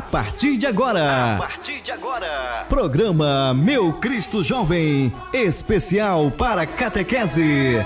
A 0.00 0.02
partir 0.02 0.56
de 0.56 0.66
agora. 0.66 1.34
A 1.34 1.36
partir 1.36 1.82
de 1.82 1.92
agora. 1.92 2.64
Programa 2.70 3.52
Meu 3.52 3.92
Cristo 3.92 4.42
Jovem, 4.42 5.12
especial 5.30 6.30
para 6.30 6.66
catequese. 6.66 7.84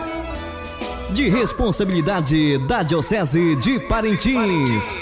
De 1.10 1.28
responsabilidade 1.28 2.56
da 2.68 2.84
Diocese 2.84 3.56
de 3.56 3.80
Parintins. 3.80 4.94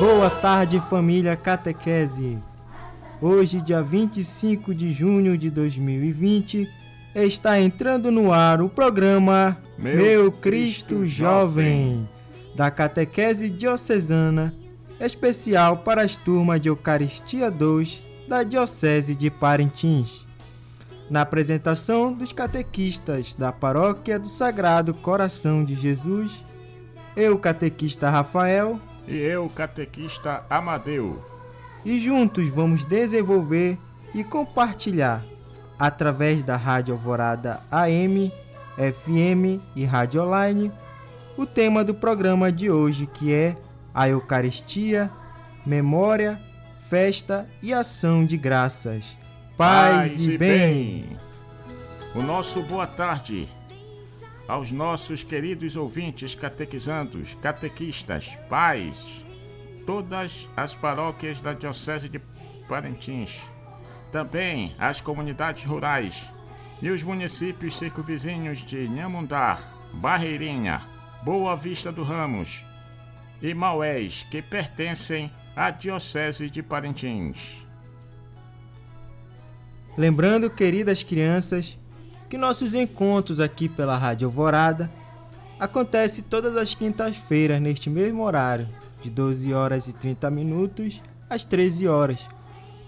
Boa 0.00 0.28
tarde, 0.28 0.82
família 0.90 1.36
Catequese. 1.36 2.36
Hoje, 3.22 3.60
dia 3.60 3.80
25 3.80 4.74
de 4.74 4.92
junho 4.92 5.38
de 5.38 5.50
2020, 5.50 6.68
está 7.24 7.58
entrando 7.60 8.10
no 8.10 8.32
ar 8.32 8.60
o 8.60 8.68
programa 8.68 9.56
Meu 9.78 9.96
Meu, 9.96 10.32
Cristo 10.32 10.96
Cristo, 10.96 11.06
Jovem, 11.06 12.08
da 12.54 12.70
Catequese 12.70 13.48
Diocesana, 13.48 14.54
especial 15.00 15.78
para 15.78 16.02
as 16.02 16.16
turmas 16.16 16.60
de 16.60 16.68
Eucaristia 16.68 17.50
2 17.50 18.02
da 18.28 18.42
Diocese 18.42 19.14
de 19.14 19.30
Parintins. 19.30 20.26
Na 21.08 21.20
apresentação 21.20 22.12
dos 22.12 22.32
catequistas 22.32 23.34
da 23.34 23.52
Paróquia 23.52 24.18
do 24.18 24.28
Sagrado 24.28 24.92
Coração 24.92 25.64
de 25.64 25.74
Jesus, 25.74 26.44
eu, 27.16 27.38
catequista 27.38 28.10
Rafael, 28.10 28.80
E 29.06 29.16
eu, 29.16 29.48
catequista 29.48 30.44
Amadeu. 30.50 31.22
e 31.84 32.00
juntos 32.00 32.48
vamos 32.48 32.84
desenvolver 32.84 33.78
e 34.12 34.24
compartilhar, 34.24 35.24
através 35.78 36.42
da 36.42 36.56
Rádio 36.56 36.94
Alvorada 36.94 37.60
AM, 37.70 38.32
FM 38.76 39.60
e 39.74 39.84
Rádio 39.84 40.22
Online, 40.22 40.72
o 41.36 41.46
tema 41.46 41.84
do 41.84 41.94
programa 41.94 42.50
de 42.50 42.70
hoje, 42.70 43.06
que 43.06 43.32
é 43.32 43.56
a 43.94 44.08
Eucaristia, 44.08 45.10
Memória, 45.64 46.40
Festa 46.88 47.48
e 47.62 47.72
Ação 47.72 48.24
de 48.24 48.36
Graças. 48.36 49.16
Paz, 49.56 50.26
e 50.26 50.36
bem. 50.36 51.16
O 52.14 52.22
nosso 52.22 52.62
boa 52.62 52.86
tarde 52.86 53.48
aos 54.46 54.70
nossos 54.70 55.24
queridos 55.24 55.76
ouvintes 55.76 56.34
catequizandos, 56.34 57.34
catequistas, 57.42 58.38
pais, 58.48 59.24
todas 59.84 60.48
as 60.56 60.74
paróquias 60.74 61.40
da 61.40 61.52
Diocese 61.52 62.08
de 62.08 62.20
Parintins, 62.68 63.40
também 64.16 64.74
as 64.78 64.98
comunidades 64.98 65.64
rurais 65.64 66.24
e 66.80 66.88
os 66.88 67.02
municípios 67.02 67.76
circunvizinhos 67.76 68.60
de 68.60 68.88
Nhamundá, 68.88 69.58
Barreirinha, 69.92 70.80
Boa 71.22 71.54
Vista 71.54 71.92
do 71.92 72.02
Ramos 72.02 72.64
e 73.42 73.52
Maués, 73.52 74.26
que 74.30 74.40
pertencem 74.40 75.30
à 75.54 75.68
Diocese 75.68 76.48
de 76.48 76.62
Parintins. 76.62 77.62
Lembrando, 79.98 80.48
queridas 80.48 81.02
crianças, 81.02 81.76
que 82.30 82.38
nossos 82.38 82.74
encontros 82.74 83.38
aqui 83.38 83.68
pela 83.68 83.98
Rádio 83.98 84.28
Alvorada 84.28 84.90
acontecem 85.60 86.24
todas 86.24 86.56
as 86.56 86.74
quintas-feiras 86.74 87.60
neste 87.60 87.90
mesmo 87.90 88.22
horário, 88.22 88.66
de 89.02 89.10
12 89.10 89.52
horas 89.52 89.86
e 89.88 89.92
30 89.92 90.30
minutos 90.30 91.02
às 91.28 91.44
13 91.44 91.86
horas. 91.86 92.26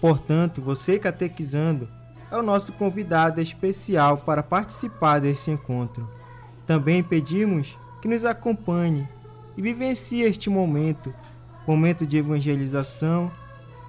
Portanto, 0.01 0.61
você 0.61 0.97
catequizando 0.97 1.89
é 2.31 2.37
o 2.37 2.43
nosso 2.43 2.71
convidado 2.73 3.41
especial 3.41 4.17
para 4.17 4.43
participar 4.43 5.19
desse 5.19 5.51
encontro. 5.51 6.09
Também 6.65 7.01
pedimos 7.03 7.77
que 8.01 8.07
nos 8.07 8.23
acompanhe 8.23 9.07
e 9.57 9.61
vivencie 9.61 10.21
este 10.23 10.49
momento, 10.49 11.13
momento 11.67 12.05
de 12.05 12.17
evangelização 12.17 13.31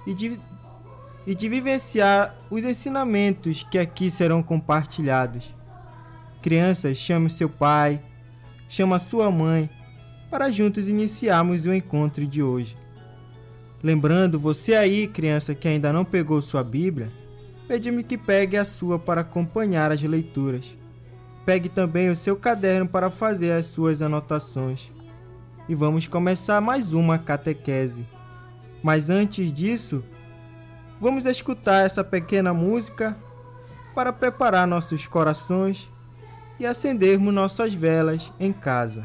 e 0.05 0.13
de 0.13 0.39
e 1.25 1.35
de 1.35 1.47
vivenciar 1.47 2.35
os 2.49 2.63
ensinamentos 2.63 3.63
que 3.69 3.77
aqui 3.77 4.09
serão 4.09 4.41
compartilhados. 4.41 5.53
Crianças, 6.41 6.97
chame 6.97 7.29
seu 7.29 7.47
pai, 7.47 8.01
chama 8.67 8.97
sua 8.97 9.29
mãe, 9.29 9.69
para 10.29 10.51
juntos 10.51 10.87
iniciarmos 10.87 11.65
o 11.65 11.73
encontro 11.73 12.25
de 12.25 12.41
hoje. 12.41 12.75
Lembrando, 13.83 14.39
você 14.39 14.75
aí, 14.75 15.07
criança 15.07 15.55
que 15.55 15.67
ainda 15.67 15.91
não 15.91 16.05
pegou 16.05 16.41
sua 16.41 16.63
Bíblia, 16.63 17.11
pedimos 17.67 18.05
que 18.05 18.17
pegue 18.17 18.57
a 18.57 18.65
sua 18.65 18.99
para 18.99 19.21
acompanhar 19.21 19.91
as 19.91 20.01
leituras. 20.01 20.77
Pegue 21.45 21.69
também 21.69 22.09
o 22.09 22.15
seu 22.15 22.35
caderno 22.35 22.87
para 22.87 23.09
fazer 23.09 23.51
as 23.51 23.67
suas 23.67 24.01
anotações. 24.01 24.91
E 25.67 25.73
vamos 25.73 26.07
começar 26.07 26.61
mais 26.61 26.93
uma 26.93 27.17
catequese. 27.17 28.05
Mas 28.83 29.09
antes 29.09 29.51
disso, 29.51 30.03
Vamos 31.01 31.25
escutar 31.25 31.83
essa 31.83 32.03
pequena 32.03 32.53
música 32.53 33.17
para 33.95 34.13
preparar 34.13 34.67
nossos 34.67 35.07
corações 35.07 35.89
e 36.59 36.65
acendermos 36.65 37.33
nossas 37.33 37.73
velas 37.73 38.31
em 38.39 38.53
casa. 38.53 39.03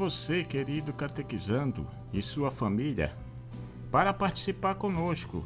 Você, 0.00 0.42
querido 0.42 0.94
catequizando, 0.94 1.86
e 2.10 2.22
sua 2.22 2.50
família, 2.50 3.12
para 3.92 4.14
participar 4.14 4.74
conosco 4.74 5.44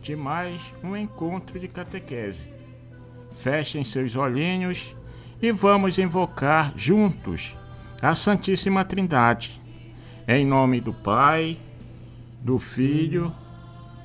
de 0.00 0.14
mais 0.14 0.72
um 0.80 0.96
encontro 0.96 1.58
de 1.58 1.66
catequese. 1.66 2.48
Fechem 3.36 3.82
seus 3.82 4.14
olhinhos 4.14 4.94
e 5.42 5.50
vamos 5.50 5.98
invocar 5.98 6.72
juntos 6.76 7.56
a 8.00 8.14
Santíssima 8.14 8.84
Trindade. 8.84 9.60
Em 10.28 10.46
nome 10.46 10.80
do 10.80 10.92
Pai, 10.92 11.58
do 12.40 12.60
Filho 12.60 13.34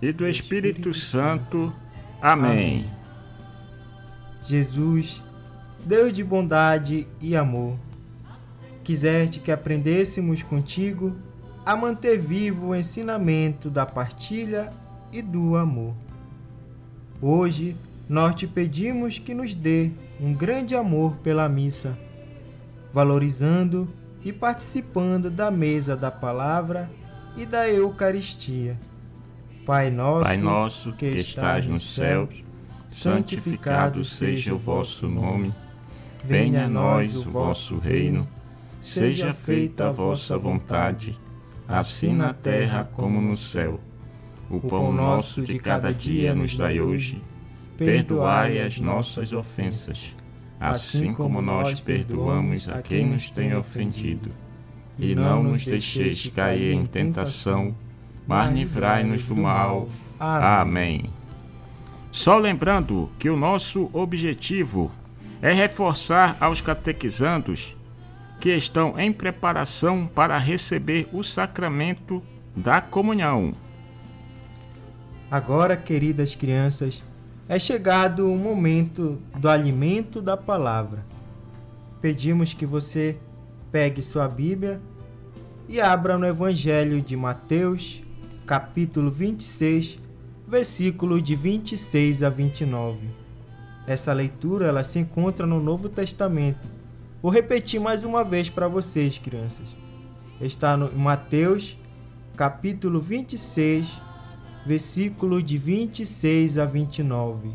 e 0.01 0.12
do 0.12 0.27
Espírito 0.27 0.95
Santo. 0.95 1.71
Amém. 2.19 2.89
Jesus, 4.45 5.21
Deus 5.86 6.12
de 6.12 6.24
bondade 6.24 7.07
e 7.21 7.36
amor, 7.36 7.77
quiseste 8.83 9.39
que 9.39 9.51
aprendêssemos 9.51 10.44
contigo 10.44 11.16
a 11.66 11.75
manter 11.75 12.19
vivo 12.19 12.68
o 12.68 12.75
ensinamento 12.75 13.69
da 13.69 13.86
partilha 13.86 14.72
e 15.12 15.22
do 15.22 15.56
amor. 15.56 15.94
Hoje, 17.22 17.75
nós 18.10 18.36
te 18.36 18.48
pedimos 18.48 19.19
que 19.19 19.33
nos 19.33 19.54
dê 19.54 19.92
um 20.19 20.33
grande 20.33 20.75
amor 20.75 21.16
pela 21.24 21.48
missa, 21.48 21.98
valorizando 22.94 23.88
e 24.24 24.33
participando 24.33 25.30
da 25.30 25.50
mesa 25.51 25.95
da 25.95 26.12
palavra 26.12 26.89
e 27.38 27.45
da 27.45 27.69
Eucaristia. 27.69 28.78
Pai 29.66 29.89
nosso, 29.89 30.24
Pai 30.24 30.38
nosso 30.38 30.94
que 30.94 31.06
estás 31.06 31.68
nos 31.68 31.94
céus, 31.94 32.44
santificado 32.89 34.04
seja 34.04 34.54
o 34.54 34.57
vosso 34.57 35.07
nome. 35.07 35.54
Venha 36.25 36.66
a 36.66 36.69
nós 36.69 37.16
o 37.16 37.30
vosso 37.30 37.78
reino. 37.78 38.28
Seja 38.81 39.31
feita 39.31 39.89
a 39.89 39.92
vossa 39.92 40.39
vontade, 40.39 41.16
assim 41.68 42.16
na 42.16 42.33
terra 42.33 42.83
como 42.83 43.22
no 43.22 43.38
céu. 43.38 43.80
O 44.50 44.60
pão 44.60 44.92
nosso 44.92 45.44
de 45.44 45.60
cada 45.60 45.94
dia 45.94 46.33
nos 46.33 46.56
dai 46.56 46.81
hoje. 46.81 47.22
Perdoai 47.78 48.60
as 48.60 48.80
nossas 48.80 49.33
ofensas, 49.33 50.16
assim 50.60 51.13
como 51.13 51.44
nós 51.44 51.80
perdoamos 51.80 52.68
a 52.68 52.81
quem 52.81 53.06
nos 53.06 53.30
tem 53.30 53.56
ofendido. 53.56 54.31
E 54.98 55.13
não 55.13 55.44
nos 55.44 55.63
deixeis 55.63 56.28
cair 56.36 56.74
em 56.74 56.83
tentação, 56.83 57.75
mas 58.28 58.51
livrai-nos 58.51 59.22
do 59.22 59.36
mal. 59.36 59.88
Amém. 60.19 61.06
Só 62.12 62.38
lembrando 62.39 63.12
que 63.19 63.30
o 63.30 63.38
nosso 63.38 63.92
objetivo 63.94 64.92
é 65.39 65.54
reforçar 65.54 66.36
aos 66.39 66.62
catequizandos 66.62 67.75
que 68.41 68.49
estão 68.49 68.99
em 68.99 69.13
preparação 69.13 70.07
para 70.07 70.35
receber 70.39 71.07
o 71.13 71.23
sacramento 71.23 72.23
da 72.55 72.81
comunhão. 72.81 73.53
Agora, 75.29 75.77
queridas 75.77 76.33
crianças, 76.33 77.03
é 77.47 77.59
chegado 77.59 78.29
o 78.31 78.35
momento 78.35 79.21
do 79.38 79.47
alimento 79.47 80.23
da 80.23 80.35
palavra. 80.35 81.05
Pedimos 82.01 82.51
que 82.51 82.65
você 82.65 83.15
pegue 83.71 84.01
sua 84.01 84.27
Bíblia 84.27 84.81
e 85.69 85.79
abra 85.79 86.17
no 86.17 86.25
Evangelho 86.25 86.99
de 86.99 87.15
Mateus, 87.15 88.01
capítulo 88.47 89.11
26, 89.11 89.99
versículo 90.47 91.21
de 91.21 91.35
26 91.35 92.23
a 92.23 92.29
29. 92.29 93.07
Essa 93.85 94.11
leitura 94.13 94.65
ela 94.65 94.83
se 94.83 94.97
encontra 94.97 95.45
no 95.45 95.61
Novo 95.61 95.87
Testamento. 95.87 96.81
Vou 97.21 97.31
repetir 97.31 97.79
mais 97.79 98.03
uma 98.03 98.23
vez 98.23 98.50
para 98.50 98.68
vocês, 98.68 99.19
crianças. 99.19 99.68
Está 100.41 100.75
no 100.75 100.91
Mateus, 100.91 101.77
capítulo 102.35 103.00
26, 103.00 104.01
versículo 104.65 105.39
de 105.39 105.56
26 105.56 106.57
a 106.57 106.65
29. 106.65 107.51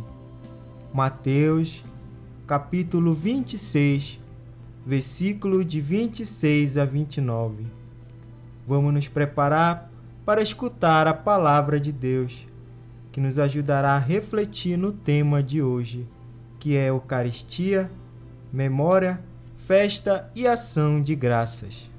Mateus, 0.95 1.83
capítulo 2.47 3.13
26, 3.13 4.21
versículo 4.87 5.65
de 5.65 5.81
26 5.81 6.79
a 6.79 6.85
29. 6.85 7.67
Vamos 8.69 8.95
nos 8.95 9.09
preparar 9.09 9.91
para 10.25 10.43
escutar 10.43 11.09
a 11.09 11.15
palavra 11.15 11.81
de 11.81 11.91
Deus, 11.91 12.47
que 13.11 13.21
nos 13.21 13.37
ajudará 13.37 13.97
a 13.97 13.99
refletir 13.99 14.79
no 14.79 14.93
tema 14.93 15.43
de 15.43 15.61
hoje, 15.61 16.07
que 16.61 16.77
é 16.77 16.89
Eucaristia, 16.89 17.91
memória, 18.53 19.21
festa 19.67 20.31
e 20.33 20.47
ação 20.47 21.03
de 21.03 21.17
graças. 21.17 21.91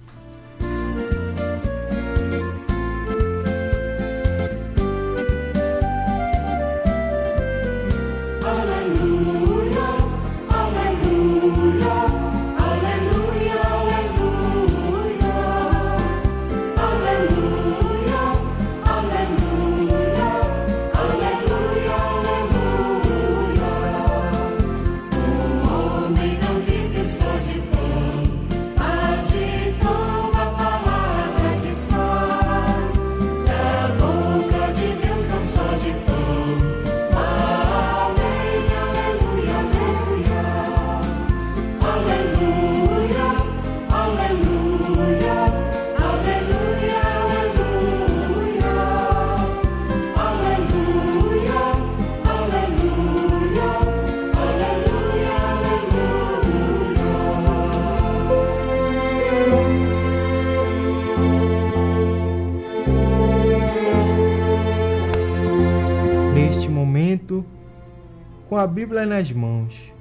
Com 68.57 68.61
a 68.61 68.65
Bíblia 68.65 69.05
nas 69.05 69.31
mãos, 69.31 69.93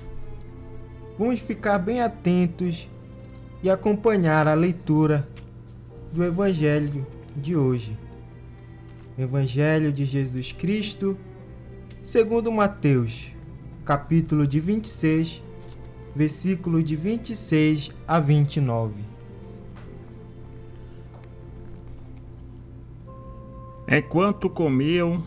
vamos 1.18 1.40
ficar 1.40 1.78
bem 1.78 2.00
atentos 2.00 2.88
e 3.62 3.68
acompanhar 3.68 4.48
a 4.48 4.54
leitura 4.54 5.28
do 6.10 6.24
Evangelho 6.24 7.06
de 7.36 7.54
hoje. 7.54 7.98
Evangelho 9.18 9.92
de 9.92 10.06
Jesus 10.06 10.52
Cristo, 10.52 11.18
segundo 12.02 12.50
Mateus, 12.50 13.30
capítulo 13.84 14.46
de 14.46 14.58
26, 14.58 15.42
versículo 16.14 16.82
de 16.82 16.96
26 16.96 17.90
a 18.08 18.18
29. 18.18 18.94
Enquanto 23.86 24.48
comiam, 24.48 25.22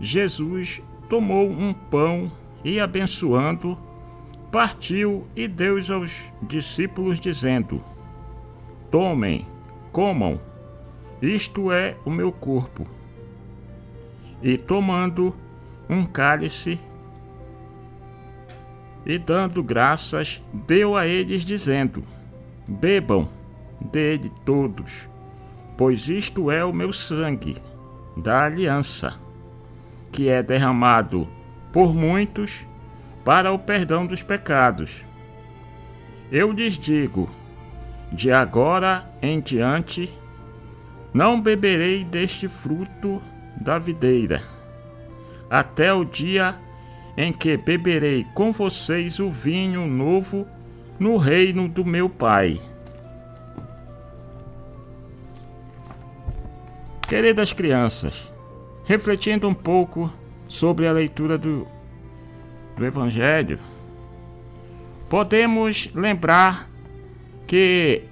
Jesus 0.00 0.82
tomou 1.06 1.50
um 1.50 1.74
pão 1.74 2.32
e, 2.64 2.80
abençoando, 2.80 3.78
partiu 4.50 5.26
e 5.34 5.48
deu 5.48 5.76
aos 5.92 6.30
discípulos, 6.42 7.18
dizendo: 7.18 7.82
Tomem, 8.90 9.46
comam, 9.90 10.40
isto 11.20 11.72
é 11.72 11.96
o 12.04 12.10
meu 12.10 12.30
corpo. 12.30 12.86
E 14.42 14.58
tomando 14.58 15.34
um 15.88 16.04
cálice 16.04 16.80
e 19.04 19.18
dando 19.18 19.62
graças, 19.62 20.42
deu 20.52 20.96
a 20.96 21.06
eles, 21.06 21.44
dizendo: 21.44 22.04
Bebam 22.68 23.28
dele 23.80 24.30
todos, 24.44 25.08
pois 25.76 26.08
isto 26.08 26.50
é 26.50 26.64
o 26.64 26.72
meu 26.72 26.92
sangue 26.92 27.56
da 28.16 28.44
aliança, 28.44 29.18
que 30.12 30.28
é 30.28 30.42
derramado 30.42 31.28
por 31.72 31.94
muitos 31.94 32.66
para 33.24 33.52
o 33.52 33.58
perdão 33.58 34.06
dos 34.06 34.22
pecados. 34.22 35.04
Eu 36.30 36.52
lhes 36.52 36.78
digo: 36.78 37.28
de 38.12 38.30
agora 38.30 39.10
em 39.22 39.40
diante, 39.40 40.12
não 41.12 41.40
beberei 41.40 42.04
deste 42.04 42.48
fruto 42.48 43.22
da 43.60 43.78
videira, 43.78 44.42
até 45.48 45.92
o 45.92 46.04
dia 46.04 46.54
em 47.16 47.32
que 47.32 47.56
beberei 47.56 48.24
com 48.34 48.52
vocês 48.52 49.18
o 49.18 49.30
vinho 49.30 49.86
novo 49.86 50.46
no 50.98 51.16
reino 51.16 51.68
do 51.68 51.84
meu 51.84 52.08
Pai. 52.08 52.58
Queridas 57.06 57.52
crianças, 57.52 58.32
refletindo 58.84 59.46
um 59.46 59.52
pouco 59.52 60.10
sobre 60.52 60.86
a 60.86 60.92
leitura 60.92 61.38
do, 61.38 61.66
do 62.76 62.84
Evangelho, 62.84 63.58
podemos 65.08 65.88
lembrar 65.94 66.68
que 67.46 68.02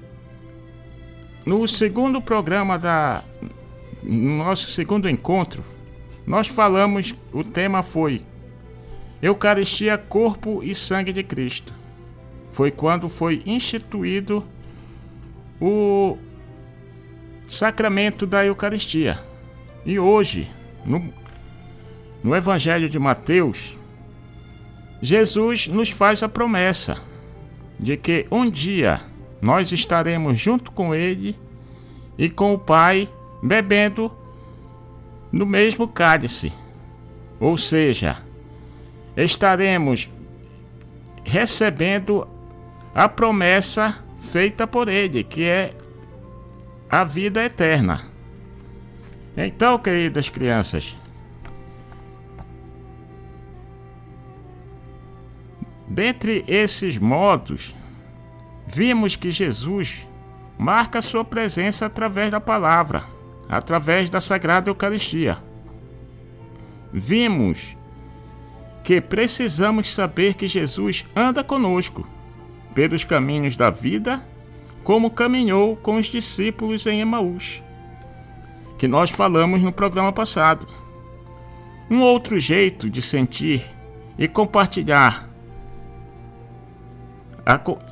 no 1.45 1.69
segundo 1.69 2.19
programa 2.23 2.79
da 2.79 3.23
no 4.03 4.39
nosso 4.39 4.71
segundo 4.71 5.07
encontro, 5.07 5.63
nós 6.27 6.47
falamos, 6.47 7.15
o 7.31 7.45
tema 7.45 7.83
foi 7.83 8.23
Eucaristia, 9.21 9.99
corpo 9.99 10.63
e 10.63 10.75
sangue 10.75 11.13
de 11.13 11.23
Cristo. 11.23 11.75
Foi 12.53 12.71
quando 12.71 13.11
foi 13.11 13.43
instituído 13.45 14.43
o 15.61 16.17
sacramento 17.47 18.27
da 18.27 18.43
Eucaristia. 18.47 19.23
E 19.85 19.99
hoje, 19.99 20.51
no, 20.87 21.13
no 22.23 22.35
Evangelho 22.35 22.89
de 22.89 22.99
Mateus, 22.99 23.77
Jesus 25.01 25.67
nos 25.67 25.91
faz 25.91 26.23
a 26.23 26.29
promessa 26.29 26.99
de 27.79 27.97
que 27.97 28.27
um 28.31 28.49
dia 28.49 29.01
nós 29.41 29.73
estaremos 29.73 30.39
junto 30.39 30.71
com 30.71 30.95
Ele 30.95 31.37
e 32.19 32.29
com 32.29 32.53
o 32.53 32.59
Pai 32.59 33.09
bebendo 33.43 34.13
no 35.33 35.47
mesmo 35.47 35.89
cálice. 35.89 36.53
Ou 37.39 37.57
seja, 37.57 38.19
estaremos 39.17 40.11
recebendo 41.25 42.27
a 42.95 43.09
promessa 43.09 44.05
feita 44.19 44.67
por 44.67 44.89
ele, 44.89 45.25
que 45.25 45.45
é 45.45 45.75
a 46.89 47.05
vida 47.05 47.43
eterna. 47.45 48.03
Então, 49.37 49.79
queridas 49.79 50.29
crianças, 50.29 50.97
dentre 55.91 56.45
esses 56.47 56.97
modos, 56.97 57.75
vimos 58.65 59.17
que 59.17 59.33
Jesus 59.33 60.07
marca 60.57 61.03
sua 61.03 61.25
presença 61.25 61.87
através 61.87 62.31
da 62.31 62.41
palavra, 62.41 63.05
através 63.49 64.09
da 64.09 64.21
Sagrada 64.21 64.71
Eucaristia. 64.71 65.39
Vimos 66.93 67.77
que 68.85 69.01
precisamos 69.01 69.89
saber 69.89 70.35
que 70.35 70.47
Jesus 70.47 71.05
anda 71.15 71.43
conosco 71.43 72.07
pelos 72.75 73.05
caminhos 73.05 73.57
da 73.57 73.71
vida, 73.71 74.25
como 74.85 75.11
caminhou 75.11 75.77
com 75.77 75.97
os 75.97 76.07
discípulos 76.07 76.87
em 76.87 77.01
Emaús, 77.01 77.63
que 78.79 78.87
nós 78.87 79.11
falamos 79.11 79.61
no 79.61 79.73
programa 79.73 80.13
passado. 80.13 80.69
Um 81.91 82.01
outro 82.01 82.39
jeito 82.39 82.89
de 82.89 83.03
sentir 83.03 83.65
e 84.17 84.29
compartilhar, 84.29 85.30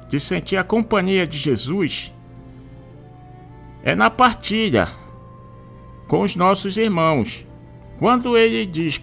de 0.08 0.18
sentir 0.18 0.56
a 0.56 0.64
companhia 0.64 1.26
de 1.26 1.38
Jesus, 1.38 2.12
é 3.82 3.94
na 3.94 4.10
partilha 4.10 4.88
com 6.06 6.22
os 6.22 6.34
nossos 6.34 6.76
irmãos. 6.76 7.46
Quando 7.98 8.36
ele 8.36 8.66
diz 8.66 9.00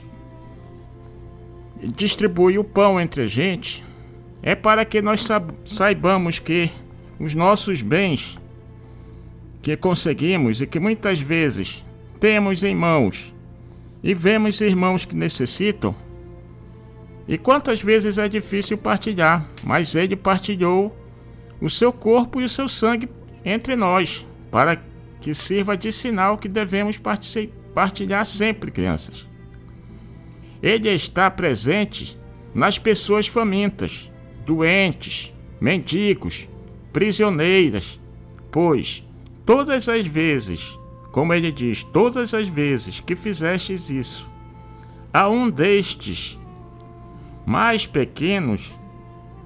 distribui 1.82 2.58
o 2.58 2.64
pão 2.64 3.00
entre 3.00 3.24
a 3.24 3.28
gente, 3.28 3.84
é 4.42 4.56
para 4.56 4.86
que 4.86 5.02
nós 5.02 5.28
saibamos 5.66 6.40
que 6.40 6.72
os 7.20 7.34
nossos 7.34 7.82
bens 7.82 8.40
que 9.62 9.76
conseguimos 9.76 10.62
e 10.62 10.68
que 10.68 10.80
muitas 10.80 11.20
vezes 11.20 11.84
temos 12.20 12.64
em 12.64 12.76
mãos 12.76 13.34
e 14.04 14.14
vemos 14.14 14.62
irmãos 14.62 15.06
que 15.06 15.16
necessitam, 15.16 15.96
e 17.28 17.38
quantas 17.38 17.82
vezes 17.82 18.18
é 18.18 18.28
difícil 18.28 18.78
partilhar, 18.78 19.50
mas 19.64 19.96
ele 19.96 20.16
partilhou 20.16 20.96
o 21.60 21.70
seu 21.70 21.92
corpo 21.92 22.40
e 22.40 22.44
o 22.44 22.50
seu 22.50 22.68
sangue 22.68 23.10
entre 23.44 23.76
nós, 23.76 24.26
para 24.52 24.80
que 25.20 25.34
sirva 25.34 25.76
de 25.76 25.92
sinal 25.92 26.38
que 26.38 26.48
devemos 26.48 27.00
partilhar 27.74 28.26
sempre, 28.26 28.70
crianças. 28.70 29.28
Ele 30.62 30.90
está 30.90 31.30
presente 31.32 32.18
nas 32.54 32.78
pessoas 32.78 33.28
famintas, 33.28 34.12
doentes, 34.46 35.34
mendigos, 35.60 36.48
prisioneiras, 36.94 38.00
pois 38.52 39.04
todas 39.46 39.90
as 39.90 40.06
vezes, 40.06 40.78
como 41.12 41.34
ele 41.34 41.52
diz, 41.52 41.84
todas 41.84 42.34
as 42.34 42.48
vezes 42.48 43.00
que 43.00 43.16
fizestes 43.16 43.90
isso, 43.90 44.30
a 45.12 45.28
um 45.28 45.50
destes 45.50 46.38
mais 47.46 47.86
pequenos 47.86 48.74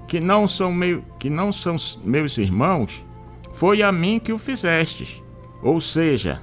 que 0.08 0.20
não 0.20 0.48
são 0.48 0.72
meu, 0.72 1.04
que 1.20 1.30
não 1.30 1.52
são 1.52 1.76
meus 2.04 2.38
irmãos, 2.38 3.06
foi 3.54 3.84
a 3.84 3.92
mim 3.92 4.20
que 4.20 4.32
o 4.32 4.38
fizestes. 4.38 5.22
Ou 5.62 5.82
seja, 5.82 6.42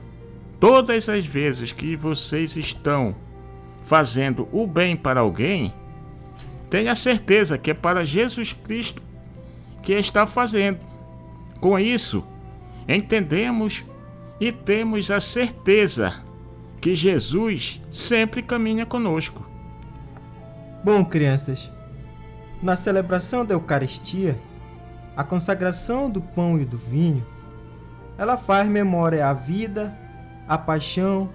todas 0.60 1.08
as 1.08 1.24
vezes 1.24 1.72
que 1.72 1.96
vocês 1.96 2.56
estão 2.56 3.16
fazendo 3.84 4.48
o 4.52 4.66
bem 4.66 4.94
para 4.94 5.20
alguém, 5.20 5.72
tenha 6.68 6.94
certeza 6.94 7.56
que 7.56 7.70
é 7.70 7.74
para 7.74 8.04
Jesus 8.04 8.52
Cristo 8.52 9.02
que 9.82 9.92
está 9.92 10.26
fazendo. 10.26 10.80
Com 11.60 11.78
isso, 11.78 12.22
entendemos 12.88 13.84
e 14.40 14.52
temos 14.52 15.10
a 15.10 15.20
certeza 15.20 16.22
que 16.80 16.94
Jesus 16.94 17.80
sempre 17.90 18.42
caminha 18.42 18.84
conosco. 18.84 19.45
Bom, 20.86 21.04
crianças, 21.04 21.68
na 22.62 22.76
celebração 22.76 23.44
da 23.44 23.54
Eucaristia, 23.54 24.38
a 25.16 25.24
consagração 25.24 26.08
do 26.08 26.20
pão 26.20 26.60
e 26.60 26.64
do 26.64 26.78
vinho, 26.78 27.26
ela 28.16 28.36
faz 28.36 28.68
memória 28.68 29.26
à 29.26 29.32
vida, 29.32 29.98
à 30.46 30.56
paixão, 30.56 31.28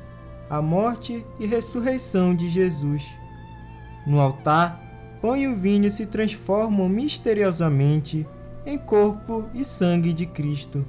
à 0.49 0.61
morte 0.61 1.25
e 1.37 1.45
ressurreição 1.45 2.33
de 2.33 2.47
Jesus. 2.47 3.05
No 4.07 4.21
altar, 4.21 4.81
pão 5.21 5.35
e 5.35 5.49
o 5.49 5.53
vinho 5.53 5.91
se 5.91 6.05
transformam 6.05 6.87
misteriosamente 6.87 8.25
em 8.65 8.77
corpo 8.77 9.49
e 9.53 9.65
sangue 9.65 10.13
de 10.13 10.27
Cristo. 10.27 10.85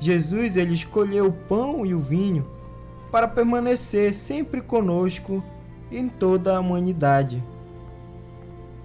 Jesus 0.00 0.56
ele 0.56 0.72
escolheu 0.72 1.26
o 1.26 1.32
pão 1.32 1.84
e 1.84 1.94
o 1.94 2.00
vinho 2.00 2.48
para 3.12 3.28
permanecer 3.28 4.14
sempre 4.14 4.62
conosco 4.62 5.44
em 5.92 6.08
toda 6.08 6.56
a 6.56 6.60
humanidade. 6.60 7.44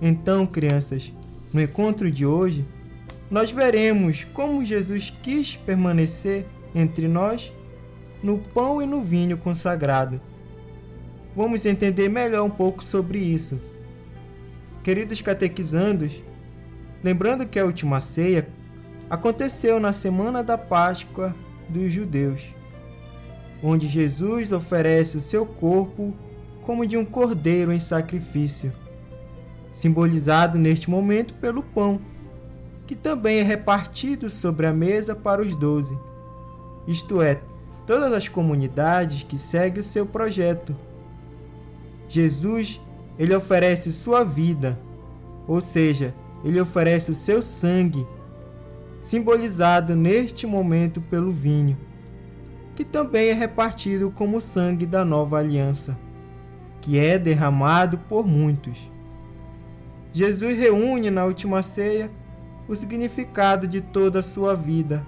Então, 0.02 0.46
crianças, 0.46 1.12
no 1.54 1.62
encontro 1.62 2.12
de 2.12 2.25
hoje, 2.25 2.66
nós 3.30 3.52
veremos 3.52 4.24
como 4.24 4.64
Jesus 4.64 5.14
quis 5.22 5.56
permanecer 5.56 6.46
entre 6.74 7.08
nós 7.08 7.52
no 8.22 8.38
pão 8.38 8.82
e 8.82 8.86
no 8.86 9.02
vinho 9.02 9.38
consagrado. 9.38 10.20
Vamos 11.36 11.66
entender 11.66 12.10
melhor 12.10 12.44
um 12.44 12.50
pouco 12.50 12.84
sobre 12.84 13.20
isso. 13.20 13.60
Queridos 14.84 15.22
catequizandos, 15.22 16.22
lembrando 17.04 17.46
que 17.46 17.60
a 17.60 17.66
última 17.66 18.00
ceia 18.00 18.48
aconteceu 19.10 19.80
na 19.80 19.94
semana 19.94 20.44
da 20.44 20.58
Páscoa 20.58 21.36
dos 21.68 21.92
judeus, 21.92 22.42
onde 23.64 23.88
Jesus 23.88 24.52
oferece 24.52 25.18
o 25.18 25.22
seu 25.22 25.46
corpo 25.46 26.14
como 26.62 26.86
de 26.86 26.98
um 26.98 27.06
cordeiro 27.06 27.72
em 27.72 27.80
sacrifício, 27.80 28.72
simbolizado 29.75 30.58
neste 30.58 30.89
momento 30.89 31.34
pelo 31.34 31.62
pão, 31.62 32.00
que 32.88 32.96
também 32.96 33.39
é 33.39 33.44
repartido 33.44 34.29
sobre 34.29 34.65
a 34.65 34.72
mesa 34.72 35.13
para 35.13 35.41
os 35.41 35.53
doze, 35.53 36.00
isto 36.88 37.22
é, 37.22 37.41
todas 37.86 38.13
as 38.13 38.29
comunidades 38.29 39.24
que 39.24 39.38
seguem 39.38 39.82
o 39.82 39.84
seu 39.84 40.05
projeto. 40.05 40.74
Jesus, 42.08 42.79
ele 43.20 43.36
oferece 43.36 43.91
sua 43.91 44.24
vida, 44.24 44.79
ou 45.46 45.60
seja, 45.60 46.15
ele 46.41 46.62
oferece 46.62 47.12
o 47.12 47.15
seu 47.15 47.41
sangue, 47.41 48.08
simbolizado 49.01 49.94
neste 49.94 50.48
momento 50.48 51.01
pelo 51.01 51.32
vinho, 51.32 51.77
que 52.77 52.86
também 52.86 53.27
é 53.27 53.34
repartido 53.34 54.10
como 54.10 54.39
sangue 54.39 54.86
da 54.86 55.03
nova 55.03 55.38
aliança, 55.38 55.98
que 56.79 56.98
é 56.98 57.20
derramado 57.20 57.98
por 57.98 58.25
muitos. 58.25 58.95
Jesus 60.15 60.57
reúne 60.57 61.12
na 61.12 61.25
última 61.25 61.62
ceia 61.62 62.10
o 62.69 62.75
significado 62.75 63.67
de 63.67 63.81
toda 63.81 64.19
a 64.19 64.24
sua 64.24 64.55
vida, 64.55 65.05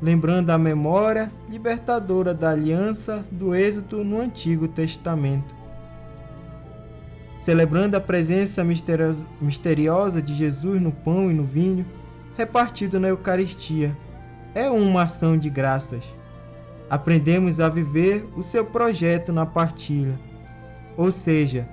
lembrando 0.00 0.48
a 0.48 0.56
memória 0.56 1.30
libertadora 1.50 2.32
da 2.32 2.48
aliança 2.48 3.22
do 3.30 3.54
êxito 3.54 4.02
no 4.02 4.18
Antigo 4.18 4.66
Testamento. 4.68 5.54
Celebrando 7.38 7.94
a 7.94 8.00
presença 8.00 8.64
misteriosa- 8.64 10.22
de 10.22 10.34
Jesus 10.34 10.80
no 10.80 10.92
pão 10.92 11.30
e 11.30 11.34
no 11.34 11.44
vinho, 11.44 11.84
repartido 12.38 12.98
na 12.98 13.08
Eucaristia, 13.08 13.94
é 14.54 14.70
uma 14.70 15.02
ação 15.02 15.36
de 15.36 15.50
graças. 15.50 16.04
Aprendemos 16.88 17.60
a 17.60 17.68
viver 17.68 18.26
o 18.34 18.42
seu 18.42 18.64
projeto 18.64 19.30
na 19.30 19.44
partilha, 19.44 20.18
ou 20.96 21.12
seja, 21.12 21.68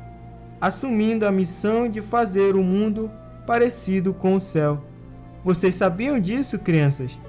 assumindo 0.64 1.28
a 1.28 1.32
missão 1.32 1.90
de 1.90 2.02
fazer 2.02 2.56
o 2.56 2.64
mundo 2.64 3.12
parecido 3.46 4.14
com 4.14 4.36
o 4.36 4.40
céu. 4.40 4.82
Vocês 5.44 5.76
sabiam 5.76 6.18
disso, 6.18 6.58
crianças? 6.58 7.20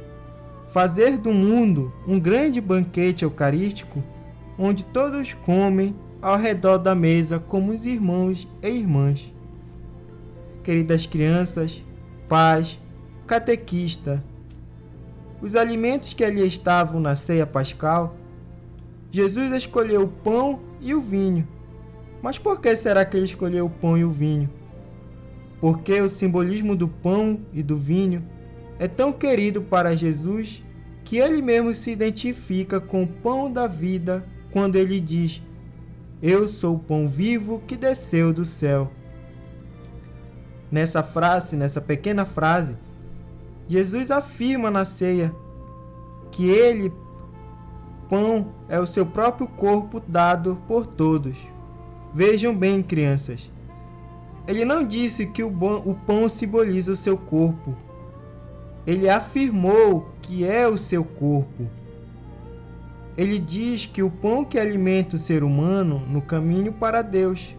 Fazer 0.71 1.19
do 1.19 1.33
mundo 1.33 1.93
um 2.07 2.21
grande 2.21 2.61
banquete 2.61 3.25
eucarístico, 3.25 4.01
onde 4.57 4.85
todos 4.85 5.35
comem 5.35 5.97
ao 6.23 6.37
redor 6.37 6.79
da 6.79 6.95
mesa 6.95 7.41
como 7.41 7.73
os 7.73 7.85
irmãos 7.85 8.47
e 8.63 8.69
irmãs. 8.69 9.35
Queridas 10.63 11.05
crianças, 11.05 11.83
pais, 12.29 12.79
catequista, 13.27 14.23
os 15.43 15.57
alimentos 15.57 16.15
que 16.15 16.23
ali 16.23 16.47
estavam 16.47 17.01
na 17.01 17.17
ceia 17.17 17.49
pascal, 17.49 18.15
Jesus 19.11 19.53
escolheu 19.53 20.03
o 20.03 20.09
pão 20.09 20.61
e 20.81 20.95
o 20.95 21.01
vinho. 21.01 21.49
Mas 22.25 22.39
por 22.39 22.59
que 22.59 22.75
será 22.75 23.05
que 23.05 23.19
ele 23.19 23.27
escolheu 23.27 23.67
o 23.67 23.71
pão 23.71 23.99
e 23.99 24.03
o 24.03 24.11
vinho? 24.11 24.49
Porque 25.61 26.01
o 26.01 26.09
simbolismo 26.09 26.75
do 26.75 26.89
pão 26.89 27.39
e 27.53 27.63
do 27.63 27.77
vinho 27.77 28.25
é 28.79 28.89
tão 28.89 29.13
querido 29.13 29.61
para 29.61 29.95
Jesus 29.95 30.65
que 31.05 31.19
ele 31.19 31.43
mesmo 31.43 31.75
se 31.75 31.91
identifica 31.91 32.81
com 32.81 33.03
o 33.03 33.07
pão 33.07 33.53
da 33.53 33.67
vida 33.67 34.25
quando 34.51 34.77
ele 34.77 35.01
diz: 35.01 35.43
Eu 36.23 36.49
sou 36.49 36.77
o 36.77 36.79
pão 36.79 37.07
vivo 37.11 37.63
que 37.67 37.77
desceu 37.77 38.33
do 38.33 38.43
céu. 38.43 38.91
Nessa 40.73 41.03
frase, 41.03 41.57
nessa 41.57 41.79
pequena 41.79 42.25
frase, 42.25 42.75
Jesus 43.69 44.11
afirma 44.11 44.71
na 44.71 44.87
ceia 44.87 45.31
que 46.33 46.49
ele, 46.49 46.91
pão, 48.09 48.55
é 48.67 48.81
o 48.81 48.87
seu 48.87 49.05
próprio 49.05 49.47
corpo 49.47 50.01
dado 50.09 50.59
por 50.67 50.87
todos. 50.87 51.53
Vejam 52.15 52.55
bem, 52.55 52.81
crianças. 52.81 53.51
Ele 54.47 54.65
não 54.65 54.87
disse 54.87 55.27
que 55.27 55.43
o, 55.43 55.51
pão 56.07 56.29
simboliza 56.29 56.93
o 56.93 56.97
seu 56.97 57.19
corpo. 57.19 57.75
Ele 58.87 59.09
afirmou 59.09 60.11
que 60.23 60.47
é 60.47 60.69
o 60.69 60.79
seu 60.79 61.05
corpo. 61.05 61.67
Ele 63.17 63.39
diz 63.39 63.87
que 63.87 64.03
o 64.03 64.11
pão 64.11 64.45
que 64.45 64.59
alimenta 64.59 65.17
o 65.17 65.19
ser 65.19 65.43
humano 65.43 66.01
no 66.09 66.23
caminho 66.23 66.73
para 66.73 67.03
Deus. 67.03 67.57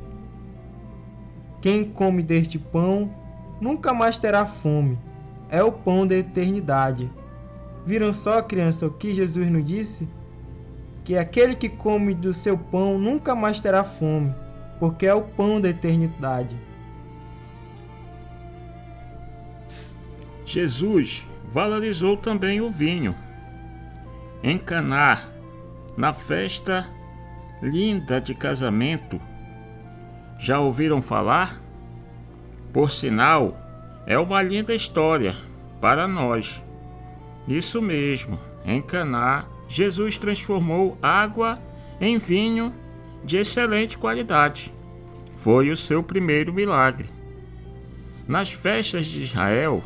Quem 1.62 1.84
come 1.84 2.24
deste 2.24 2.58
pão 2.58 3.12
nunca 3.60 3.94
mais 3.94 4.20
terá 4.20 4.46
fome. 4.46 4.98
É 5.50 5.62
o 5.62 5.72
pão 5.72 6.08
da 6.08 6.16
eternidade. 6.16 7.12
Viram 7.86 8.14
só, 8.14 8.42
criança, 8.42 8.88
o 8.88 8.92
que 8.92 9.14
Jesus 9.14 9.52
nos 9.52 9.66
disse? 9.66 10.08
Que 11.04 11.18
aquele 11.18 11.56
que 11.56 11.70
come 11.70 12.14
do 12.14 12.34
seu 12.34 12.58
pão 12.58 12.98
nunca 12.98 13.36
mais 13.36 13.60
terá 13.62 13.84
fome, 13.84 14.34
porque 14.80 15.06
é 15.06 15.14
o 15.14 15.22
pão 15.22 15.60
da 15.60 15.70
eternidade. 15.70 16.58
Jesus 20.46 21.26
valorizou 21.52 22.18
também 22.18 22.62
o 22.62 22.70
vinho. 22.70 23.16
Em 24.44 24.58
Caná, 24.58 25.24
na 25.98 26.14
festa 26.14 26.88
linda 27.62 28.22
de 28.22 28.36
casamento, 28.36 29.20
já 30.38 30.60
ouviram 30.60 31.02
falar? 31.02 31.62
Por 32.72 32.92
sinal, 32.92 33.58
é 34.06 34.20
uma 34.20 34.42
linda 34.42 34.76
história 34.76 35.36
para 35.82 36.08
nós. 36.08 36.62
Isso 37.48 37.82
mesmo, 37.82 38.40
em 38.66 38.82
Caná, 38.82 39.46
Jesus 39.68 40.18
transformou 40.18 40.98
água 41.02 41.60
em 42.00 42.18
vinho 42.18 42.74
de 43.26 43.38
excelente 43.38 43.98
qualidade. 43.98 44.74
Foi 45.38 45.70
o 45.70 45.78
seu 45.78 46.04
primeiro 46.04 46.54
milagre. 46.54 47.10
Nas 48.28 48.52
festas 48.52 49.06
de 49.08 49.24
Israel, 49.24 49.84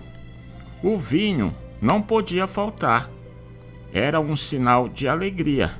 o 0.84 0.98
vinho 0.98 1.55
não 1.81 2.01
podia 2.01 2.48
faltar. 2.48 3.10
Era 3.91 4.19
um 4.19 4.36
sinal 4.36 4.88
de 4.88 5.08
alegria. 5.08 5.72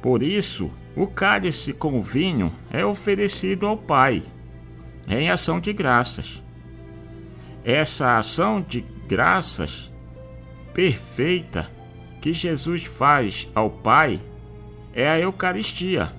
Por 0.00 0.22
isso, 0.22 0.70
o 0.96 1.06
cálice 1.06 1.72
com 1.72 2.00
vinho 2.00 2.54
é 2.70 2.84
oferecido 2.84 3.66
ao 3.66 3.76
Pai, 3.76 4.22
em 5.08 5.30
ação 5.30 5.60
de 5.60 5.72
graças. 5.72 6.42
Essa 7.64 8.16
ação 8.16 8.64
de 8.66 8.80
graças 9.06 9.90
perfeita 10.72 11.70
que 12.20 12.32
Jesus 12.32 12.84
faz 12.84 13.48
ao 13.54 13.68
Pai 13.70 14.20
é 14.94 15.08
a 15.08 15.18
Eucaristia. 15.18 16.12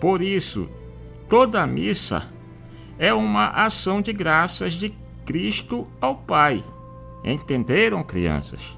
Por 0.00 0.22
isso, 0.22 0.68
toda 1.28 1.66
missa 1.66 2.28
é 2.98 3.12
uma 3.12 3.48
ação 3.48 4.00
de 4.00 4.12
graças 4.12 4.74
de 4.74 4.94
Cristo 5.24 5.86
ao 6.00 6.16
Pai. 6.16 6.62
Entenderam, 7.24 8.02
crianças? 8.02 8.76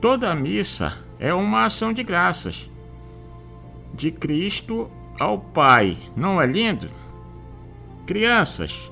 Toda 0.00 0.34
missa 0.34 0.98
é 1.18 1.32
uma 1.32 1.66
ação 1.66 1.92
de 1.92 2.02
graças 2.02 2.70
de 3.94 4.10
Cristo 4.10 4.90
ao 5.18 5.38
Pai. 5.38 5.96
Não 6.16 6.40
é 6.40 6.46
lindo? 6.46 6.90
Crianças, 8.06 8.90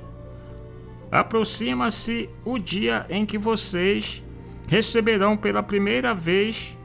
aproxima-se 1.11 2.29
o 2.45 2.59
dia 2.59 3.07
em 3.09 3.27
que 3.27 3.37
vocês 3.37 4.23
receberão 4.69 5.37
pela 5.37 5.63
primeira 5.63 6.15
vez 6.15 6.77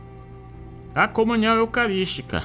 a 0.95 1.09
comunhão 1.09 1.57
eucarística. 1.57 2.41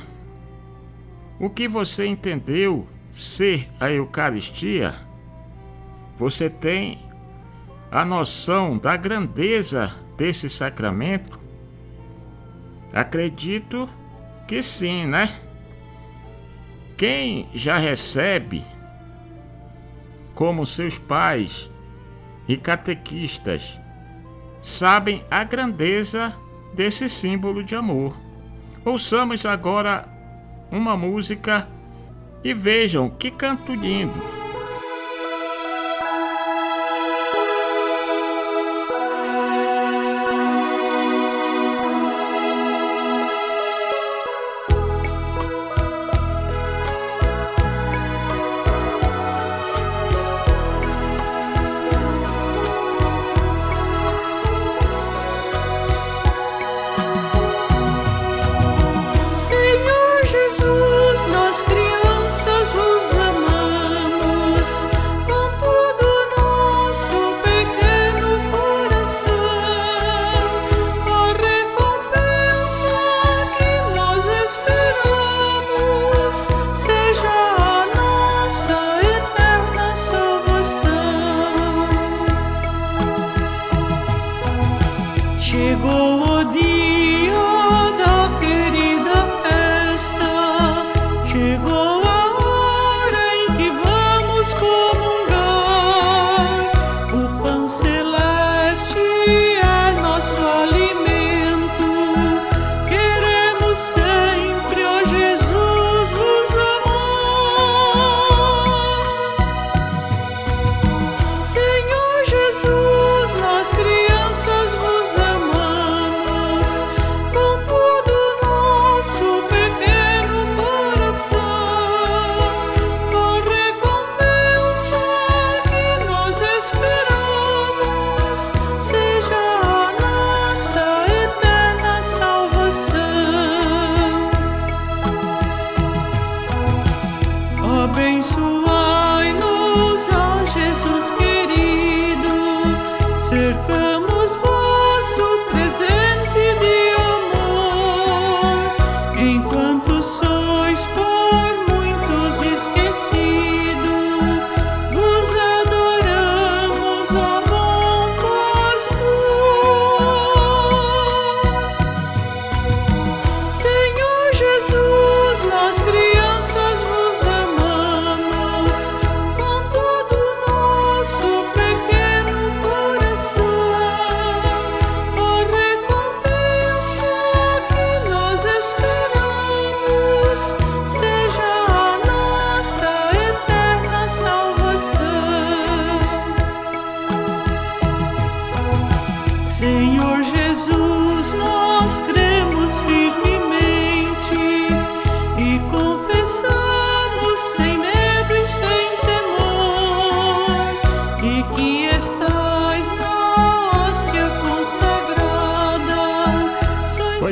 O 1.39 1.49
que 1.49 1.69
você 1.69 2.05
entendeu 2.05 2.89
ser 3.13 3.69
a 3.79 3.89
Eucaristia? 3.89 4.93
Você 6.19 6.51
tem 6.51 7.09
a 7.93 8.05
noção 8.05 8.77
da 8.77 8.97
grandeza 8.97 9.95
desse 10.17 10.51
sacramento? 10.51 11.39
Acredito 12.93 13.89
que 14.49 14.61
sim, 14.65 15.07
né? 15.07 15.33
Quem 16.97 17.49
já 17.55 17.79
recebe, 17.79 18.65
como 20.35 20.67
seus 20.67 20.99
pais 20.99 21.71
e 22.49 22.57
catequistas, 22.57 23.79
sabem 24.61 25.25
a 25.31 25.45
grandeza 25.45 26.35
desse 26.75 27.09
símbolo 27.09 27.63
de 27.63 27.77
amor. 27.77 28.30
Ouçamos 28.85 29.45
agora 29.45 30.09
uma 30.71 30.97
música 30.97 31.69
e 32.43 32.55
vejam 32.55 33.11
que 33.11 33.31
canto 33.31 33.75
lindo. 33.75 34.40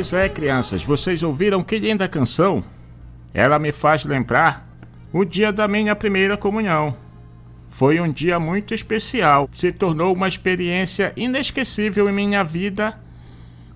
Pois 0.09 0.23
é, 0.23 0.27
crianças, 0.27 0.83
vocês 0.83 1.21
ouviram 1.21 1.61
que 1.61 1.77
linda 1.77 2.07
canção? 2.07 2.63
Ela 3.31 3.59
me 3.59 3.71
faz 3.71 4.03
lembrar 4.03 4.67
o 5.13 5.23
dia 5.23 5.53
da 5.53 5.67
minha 5.67 5.95
primeira 5.95 6.35
comunhão. 6.35 6.97
Foi 7.69 7.99
um 7.99 8.11
dia 8.11 8.39
muito 8.39 8.73
especial, 8.73 9.47
se 9.51 9.71
tornou 9.71 10.11
uma 10.15 10.27
experiência 10.27 11.13
inesquecível 11.15 12.09
em 12.09 12.11
minha 12.11 12.43
vida 12.43 12.99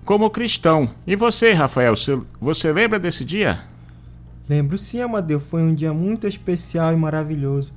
como 0.04 0.28
cristão. 0.32 0.90
E 1.06 1.16
você, 1.16 1.54
Rafael, 1.54 1.94
você- 2.42 2.74
lembra 2.74 2.98
desse 2.98 3.24
dia? 3.24 3.60
Lembro 4.50 4.76
sim, 4.76 5.02
Amadeu, 5.02 5.40
foi 5.40 5.62
um 5.62 5.76
dia 5.76 5.94
muito 5.94 6.28
especial 6.28 6.94
e 6.94 6.98
maravilhoso, 6.98 7.72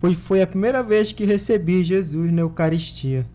pois 0.00 0.16
foi 0.16 0.40
a 0.42 0.46
primeira 0.46 0.80
vez 0.80 1.10
que 1.10 1.24
recebi 1.24 1.82
Jesus 1.82 2.30
na 2.30 2.42
Eucaristia. 2.42 3.26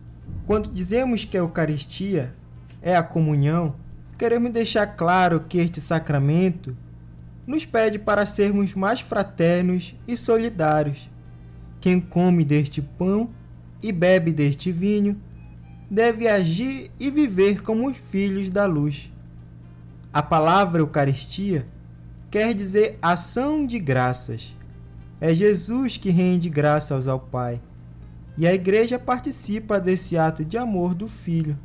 Quando 0.46 0.72
dizemos 0.72 1.26
que 1.26 1.36
a 1.36 1.40
Eucaristia 1.40 2.32
é 2.80 2.96
a 2.96 3.02
comunhão, 3.02 3.74
queremos 4.22 4.52
deixar 4.52 4.86
claro 4.86 5.40
que 5.48 5.58
este 5.58 5.80
sacramento 5.80 6.76
nos 7.44 7.64
pede 7.64 7.98
para 7.98 8.24
sermos 8.24 8.72
mais 8.72 9.00
fraternos 9.00 9.96
e 10.06 10.16
solidários. 10.16 11.10
Quem 11.80 12.00
come 12.00 12.44
deste 12.44 12.80
pão 12.80 13.30
e 13.82 13.90
bebe 13.90 14.32
deste 14.32 14.70
vinho 14.70 15.20
deve 15.90 16.28
agir 16.28 16.88
e 17.00 17.10
viver 17.10 17.62
como 17.62 17.90
os 17.90 17.96
filhos 17.96 18.48
da 18.48 18.64
luz. 18.64 19.10
A 20.12 20.22
palavra 20.22 20.82
Eucaristia 20.82 21.66
quer 22.30 22.54
dizer 22.54 23.00
ação 23.02 23.66
de 23.66 23.80
graças. 23.80 24.56
É 25.20 25.34
Jesus 25.34 25.96
que 25.96 26.10
rende 26.10 26.48
graças 26.48 27.08
ao 27.08 27.18
Pai. 27.18 27.60
E 28.38 28.46
a 28.46 28.54
igreja 28.54 29.00
participa 29.00 29.80
desse 29.80 30.16
ato 30.16 30.44
de 30.44 30.56
amor 30.56 30.94
do 30.94 31.08
Filho. 31.08 31.58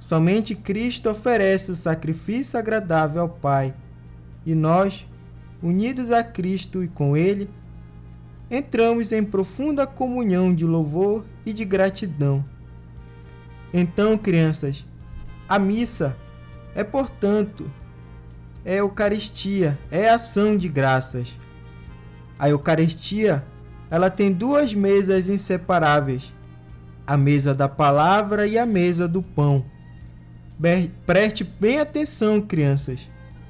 Somente 0.00 0.54
Cristo 0.54 1.10
oferece 1.10 1.70
o 1.70 1.76
sacrifício 1.76 2.58
agradável 2.58 3.20
ao 3.20 3.28
Pai. 3.28 3.74
E 4.46 4.54
nós, 4.54 5.06
unidos 5.62 6.10
a 6.10 6.24
Cristo 6.24 6.82
e 6.82 6.88
com 6.88 7.14
Ele, 7.14 7.50
entramos 8.50 9.12
em 9.12 9.22
profunda 9.22 9.86
comunhão 9.86 10.54
de 10.54 10.64
louvor 10.64 11.26
e 11.44 11.52
de 11.52 11.66
gratidão. 11.66 12.42
Então, 13.72 14.16
crianças, 14.16 14.84
a 15.46 15.58
missa 15.58 16.16
é, 16.74 16.82
portanto, 16.82 17.70
é 18.64 18.76
Eucaristia, 18.76 19.78
é 19.90 20.08
ação 20.08 20.56
de 20.56 20.68
graças. 20.68 21.36
A 22.38 22.48
Eucaristia, 22.48 23.44
ela 23.90 24.08
tem 24.08 24.32
duas 24.32 24.72
mesas 24.72 25.28
inseparáveis: 25.28 26.32
a 27.06 27.16
mesa 27.16 27.54
da 27.54 27.68
palavra 27.68 28.46
e 28.46 28.58
a 28.58 28.64
mesa 28.64 29.06
do 29.06 29.22
pão. 29.22 29.64
Preste 31.06 31.42
bem 31.42 31.80
atenção, 31.80 32.38
crianças. 32.38 33.08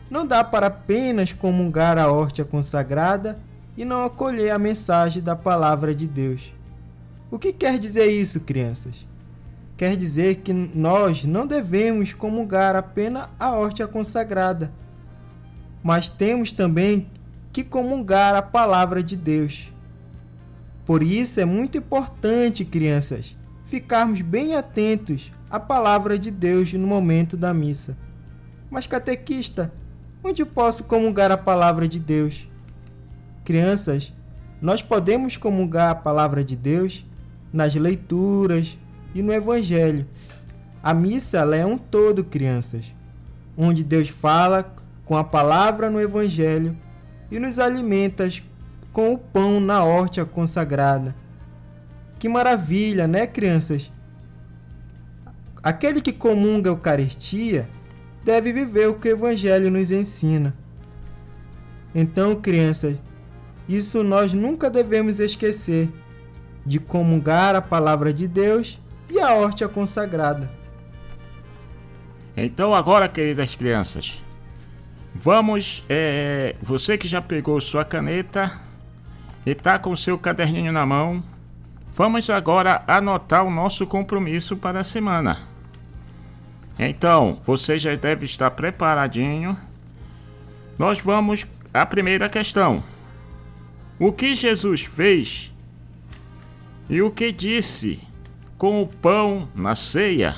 Não 0.09 0.25
dá 0.25 0.45
para 0.45 0.69
apenas 0.69 1.33
comungar 1.33 1.99
a 1.99 2.11
hóstia 2.13 2.45
consagrada 2.45 3.37
e 3.77 3.85
não 3.85 4.05
acolher 4.05 4.51
a 4.51 4.59
mensagem 4.59 5.21
da 5.21 5.35
palavra 5.35 5.93
de 5.93 6.07
Deus. 6.07 6.53
O 7.29 7.37
que 7.37 7.53
quer 7.53 7.81
dizer 7.81 8.07
isso, 8.07 8.39
crianças? 8.39 9.05
Quer 9.77 9.97
dizer 9.97 10.37
que 10.37 10.53
nós 10.53 11.25
não 11.25 11.49
devemos 11.49 12.13
comungar 12.13 12.77
apenas 12.77 13.29
a 13.41 13.51
hóstia 13.57 13.89
consagrada, 13.89 14.71
mas 15.83 16.09
temos 16.09 16.53
também 16.53 17.09
que 17.53 17.65
comungar 17.65 18.37
a 18.37 18.43
palavra 18.43 19.03
de 19.03 19.17
Deus. 19.17 19.73
Por 20.87 21.03
isso 21.03 21.41
é 21.41 21.45
muito 21.45 21.77
importante, 21.77 22.65
crianças, 22.65 23.37
ficarmos 23.65 24.21
bem 24.21 24.55
atentos 24.55 25.33
à 25.51 25.59
palavra 25.59 26.19
de 26.19 26.31
Deus 26.31 26.73
no 26.73 26.87
momento 26.87 27.37
da 27.37 27.53
missa. 27.53 27.97
Mas, 28.71 28.87
catequista, 28.87 29.73
onde 30.23 30.45
posso 30.45 30.85
comungar 30.85 31.33
a 31.33 31.37
palavra 31.37 31.89
de 31.89 31.99
Deus? 31.99 32.49
Crianças, 33.45 34.13
nós 34.63 34.81
podemos 34.81 35.37
comungar 35.37 35.91
a 35.91 35.95
palavra 35.95 36.45
de 36.45 36.55
Deus 36.55 37.05
nas 37.53 37.75
leituras 37.75 38.79
e 39.15 39.23
no 39.23 39.33
Evangelho. 39.33 40.07
A 40.83 40.95
missa 40.95 41.39
é 41.39 41.67
um 41.67 41.77
todo, 41.77 42.23
crianças, 42.23 42.95
onde 43.57 43.83
Deus 43.83 44.09
fala 44.09 44.75
com 45.05 45.17
a 45.17 45.25
palavra 45.25 45.91
no 45.91 46.01
Evangelho 46.01 46.77
e 47.31 47.39
nos 47.39 47.59
alimenta 47.59 48.29
com 48.93 49.13
o 49.13 49.19
pão 49.19 49.61
na 49.61 49.85
horta 49.85 50.25
consagrada. 50.25 51.15
Que 52.19 52.29
maravilha, 52.29 53.07
né, 53.07 53.27
crianças? 53.27 53.91
Aquele 55.63 56.01
que 56.01 56.13
comunga 56.13 56.71
a 56.71 56.73
Eucaristia 56.73 57.69
deve 58.25 58.53
viver 58.53 58.89
o 58.89 58.95
que 58.95 59.09
o 59.09 59.13
Evangelho 59.13 59.71
nos 59.71 59.91
ensina. 59.91 60.55
Então, 61.95 62.35
crianças, 62.35 62.97
isso 63.69 64.03
nós 64.03 64.33
nunca 64.33 64.71
devemos 64.71 65.21
esquecer 65.21 65.89
de 66.65 66.79
comungar 66.79 67.55
a 67.55 67.63
palavra 67.63 68.13
de 68.13 68.27
Deus 68.27 68.79
e 69.11 69.21
a 69.21 69.35
horta 69.35 69.69
consagrada. 69.69 70.51
Então 72.37 72.75
agora, 72.75 73.09
queridas 73.09 73.55
crianças, 73.55 74.23
vamos. 75.15 75.85
é, 75.89 76.55
você 76.63 76.97
que 76.97 77.09
já 77.09 77.21
pegou 77.21 77.61
sua 77.61 77.85
caneta 77.85 78.61
e 79.45 79.55
tá 79.55 79.79
com 79.79 79.95
seu 79.97 80.17
caderninho 80.17 80.73
na 80.73 80.87
mão, 80.87 81.23
vamos 81.95 82.31
agora 82.31 82.83
anotar 82.87 83.45
o 83.45 83.51
nosso 83.51 83.87
compromisso 83.87 84.57
para 84.57 84.81
a 84.81 84.85
semana. 84.85 85.50
Então, 86.83 87.39
você 87.45 87.79
já 87.79 87.95
deve 87.95 88.25
estar 88.25 88.51
preparadinho. 88.53 89.55
Nós 90.79 90.99
vamos 90.99 91.47
à 91.75 91.85
primeira 91.85 92.27
questão. 92.27 92.83
O 93.99 94.11
que 94.11 94.35
Jesus 94.35 94.81
fez 94.81 95.53
e 96.89 97.03
o 97.03 97.11
que 97.11 97.31
disse 97.31 98.01
com 98.57 98.81
o 98.81 98.87
pão 98.87 99.47
na 99.55 99.77
ceia? 99.77 100.35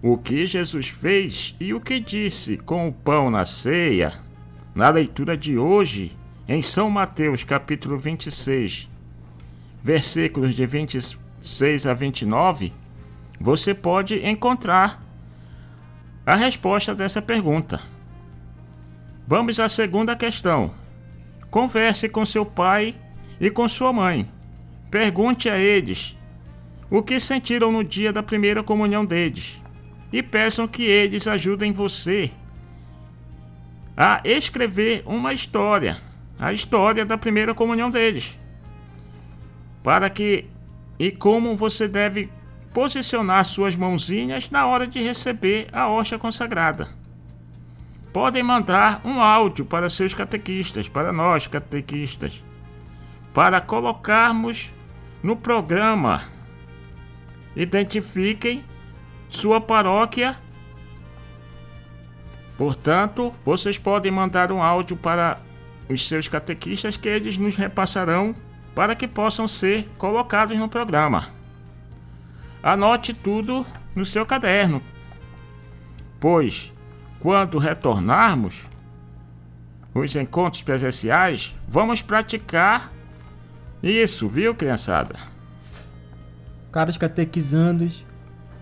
O 0.00 0.16
que 0.16 0.46
Jesus 0.46 0.86
fez 0.86 1.56
e 1.58 1.74
o 1.74 1.80
que 1.80 1.98
disse 1.98 2.56
com 2.56 2.86
o 2.86 2.92
pão 2.92 3.32
na 3.32 3.44
ceia? 3.44 4.12
Na 4.76 4.90
leitura 4.90 5.36
de 5.36 5.58
hoje, 5.58 6.16
em 6.48 6.62
São 6.62 6.88
Mateus, 6.88 7.42
capítulo 7.42 7.98
26, 7.98 8.88
versículos 9.82 10.54
de 10.54 10.64
26 10.66 11.84
a 11.84 11.94
29, 11.94 12.72
você 13.42 13.74
pode 13.74 14.24
encontrar 14.24 15.02
a 16.24 16.36
resposta 16.36 16.94
dessa 16.94 17.20
pergunta. 17.20 17.80
Vamos 19.26 19.58
à 19.58 19.68
segunda 19.68 20.14
questão. 20.14 20.72
Converse 21.50 22.08
com 22.08 22.24
seu 22.24 22.46
pai 22.46 22.94
e 23.40 23.50
com 23.50 23.68
sua 23.68 23.92
mãe. 23.92 24.30
Pergunte 24.92 25.50
a 25.50 25.58
eles 25.58 26.16
o 26.88 27.02
que 27.02 27.18
sentiram 27.18 27.72
no 27.72 27.82
dia 27.82 28.12
da 28.12 28.22
primeira 28.22 28.62
comunhão 28.62 29.04
deles 29.04 29.60
e 30.12 30.22
peçam 30.22 30.68
que 30.68 30.84
eles 30.84 31.26
ajudem 31.26 31.72
você 31.72 32.30
a 33.96 34.20
escrever 34.24 35.02
uma 35.04 35.32
história, 35.32 36.00
a 36.38 36.52
história 36.52 37.04
da 37.04 37.18
primeira 37.18 37.52
comunhão 37.52 37.90
deles. 37.90 38.38
Para 39.82 40.08
que 40.08 40.46
e 40.96 41.10
como 41.10 41.56
você 41.56 41.88
deve 41.88 42.30
posicionar 42.72 43.44
suas 43.44 43.76
mãozinhas 43.76 44.50
na 44.50 44.66
hora 44.66 44.86
de 44.86 45.00
receber 45.00 45.68
a 45.72 45.88
hóstia 45.88 46.18
consagrada. 46.18 46.88
Podem 48.12 48.42
mandar 48.42 49.00
um 49.04 49.20
áudio 49.20 49.64
para 49.64 49.88
seus 49.88 50.12
catequistas, 50.12 50.88
para 50.88 51.12
nós 51.12 51.46
catequistas, 51.46 52.42
para 53.32 53.60
colocarmos 53.60 54.72
no 55.22 55.34
programa. 55.34 56.22
Identifiquem 57.56 58.64
sua 59.28 59.60
paróquia. 59.60 60.36
Portanto, 62.58 63.32
vocês 63.44 63.78
podem 63.78 64.12
mandar 64.12 64.52
um 64.52 64.62
áudio 64.62 64.96
para 64.96 65.40
os 65.88 66.06
seus 66.06 66.28
catequistas 66.28 66.96
que 66.96 67.08
eles 67.08 67.38
nos 67.38 67.56
repassarão 67.56 68.34
para 68.74 68.94
que 68.94 69.08
possam 69.08 69.48
ser 69.48 69.88
colocados 69.98 70.58
no 70.58 70.68
programa. 70.68 71.41
Anote 72.62 73.12
tudo 73.12 73.66
no 73.94 74.06
seu 74.06 74.24
caderno, 74.24 74.80
pois 76.20 76.72
quando 77.18 77.58
retornarmos 77.58 78.62
os 79.94 80.14
encontros 80.16 80.62
presenciais, 80.62 81.54
vamos 81.68 82.00
praticar 82.02 82.90
isso, 83.82 84.28
viu, 84.28 84.54
criançada? 84.54 85.16
Caros 86.70 86.96
catequizandos, 86.96 88.04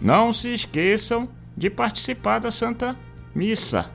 Não 0.00 0.32
se 0.32 0.52
esqueçam 0.52 1.28
de 1.56 1.68
participar 1.68 2.38
da 2.38 2.50
Santa 2.50 2.96
Missa, 3.34 3.90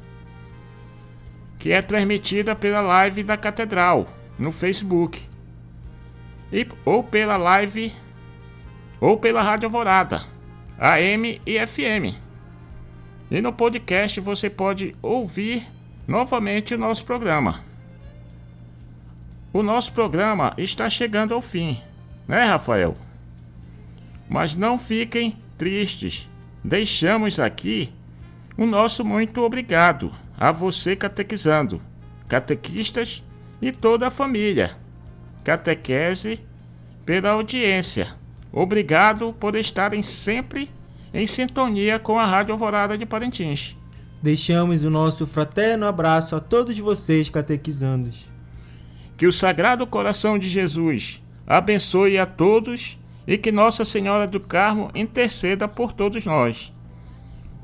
que 1.57 1.71
é 1.71 1.81
transmitida 1.81 2.55
pela 2.55 2.81
live 2.81 3.23
da 3.23 3.35
Catedral 3.35 4.07
no 4.37 4.51
Facebook, 4.51 5.21
e, 6.53 6.67
ou 6.85 7.03
pela 7.03 7.37
live 7.37 7.91
ou 9.01 9.17
pela 9.17 9.41
Rádio 9.41 9.65
Alvorada, 9.65 10.21
AM 10.77 11.41
e 11.45 11.65
FM. 11.65 12.15
E 13.31 13.41
no 13.41 13.51
podcast 13.51 14.21
você 14.21 14.49
pode 14.49 14.95
ouvir 15.01 15.65
novamente 16.07 16.75
o 16.75 16.77
nosso 16.77 17.03
programa. 17.03 17.74
O 19.55 19.63
nosso 19.63 19.93
programa 19.93 20.53
está 20.57 20.89
chegando 20.89 21.33
ao 21.33 21.39
fim, 21.39 21.81
né, 22.27 22.43
Rafael? 22.43 22.97
Mas 24.27 24.53
não 24.53 24.77
fiquem 24.77 25.37
tristes. 25.57 26.29
Deixamos 26.61 27.39
aqui 27.39 27.89
o 28.57 28.65
nosso 28.65 29.05
muito 29.05 29.41
obrigado 29.41 30.11
a 30.37 30.51
você 30.51 30.93
catequizando, 30.93 31.81
catequistas 32.27 33.23
e 33.61 33.71
toda 33.71 34.07
a 34.07 34.11
família. 34.11 34.75
Catequese 35.41 36.41
pela 37.05 37.29
audiência. 37.29 38.09
Obrigado 38.51 39.31
por 39.39 39.55
estarem 39.55 40.01
sempre 40.01 40.69
em 41.13 41.25
sintonia 41.25 41.97
com 41.97 42.19
a 42.19 42.25
Rádio 42.25 42.51
Alvorada 42.51 42.97
de 42.97 43.05
Parintins. 43.05 43.73
Deixamos 44.21 44.83
o 44.83 44.89
nosso 44.89 45.25
fraterno 45.25 45.87
abraço 45.87 46.35
a 46.35 46.41
todos 46.41 46.77
vocês 46.77 47.29
catequizandos. 47.29 48.34
Que 49.17 49.27
o 49.27 49.31
Sagrado 49.31 49.87
Coração 49.87 50.37
de 50.37 50.49
Jesus 50.49 51.21
abençoe 51.47 52.17
a 52.17 52.25
todos 52.25 52.97
e 53.27 53.37
que 53.37 53.51
Nossa 53.51 53.85
Senhora 53.85 54.27
do 54.27 54.39
Carmo 54.39 54.91
interceda 54.93 55.67
por 55.67 55.93
todos 55.93 56.25
nós. 56.25 56.71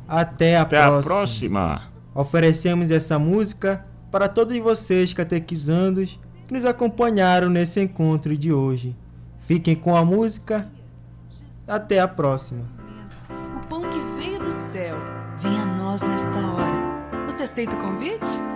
Até 0.08 0.58
a 0.58 0.62
Até 0.62 0.78
próxima. 0.78 1.00
a 1.00 1.04
próxima. 1.04 1.82
Oferecemos 2.14 2.92
essa 2.92 3.18
música 3.18 3.86
para 4.12 4.28
todos 4.28 4.58
vocês 4.58 5.14
catequizandos 5.14 6.20
que 6.48 6.54
nos 6.54 6.66
acompanharam 6.66 7.50
nesse 7.50 7.80
encontro 7.80 8.36
de 8.36 8.52
hoje. 8.52 8.96
Fiquem 9.42 9.76
com 9.76 9.96
a 9.96 10.04
música. 10.04 10.68
Até 11.68 12.00
a 12.00 12.08
próxima. 12.08 12.64
O 13.64 13.68
pão 13.68 13.82
que 13.90 14.00
veio 14.18 14.40
do 14.40 14.52
céu 14.52 14.98
vem 15.42 15.58
a 15.58 15.66
nós 15.66 16.02
nesta 16.02 16.40
hora. 16.40 17.26
Você 17.30 17.44
aceita 17.44 17.76
o 17.76 17.80
convite? 17.80 18.51